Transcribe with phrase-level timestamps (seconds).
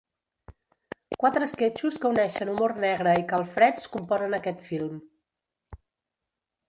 [1.23, 4.97] Quatre esquetxos que uneixen humor negre i calfreds componen aquest film.